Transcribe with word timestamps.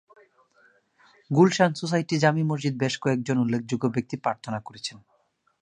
Gulshan 1.31 1.71
society 1.73 2.15
জামে 2.17 2.43
মসজিদে 2.43 2.79
বেশ 2.79 2.93
কয়েকজন 2.97 3.37
উল্লেখযোগ্য 3.37 3.85
ব্যক্তি 3.87 4.15
প্রার্থনা 4.17 4.59
করেছেন। 4.59 4.97